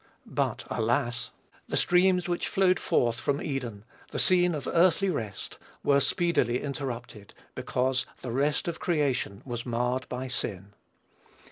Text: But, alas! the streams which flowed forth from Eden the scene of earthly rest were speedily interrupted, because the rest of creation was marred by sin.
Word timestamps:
But, 0.25 0.63
alas! 0.67 1.29
the 1.67 1.77
streams 1.77 2.27
which 2.27 2.47
flowed 2.47 2.79
forth 2.79 3.19
from 3.19 3.39
Eden 3.39 3.85
the 4.09 4.17
scene 4.17 4.55
of 4.55 4.65
earthly 4.65 5.11
rest 5.11 5.59
were 5.83 5.99
speedily 5.99 6.59
interrupted, 6.63 7.35
because 7.53 8.07
the 8.23 8.31
rest 8.31 8.67
of 8.67 8.79
creation 8.79 9.43
was 9.45 9.63
marred 9.63 10.09
by 10.09 10.27
sin. 10.27 10.73